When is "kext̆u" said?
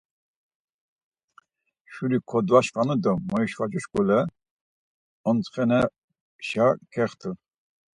6.91-7.31